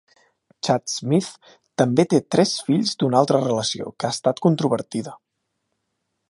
[0.67, 1.27] Chad Smith
[1.81, 5.15] també té tres fills d'una altra relació, que ha estat controvertida.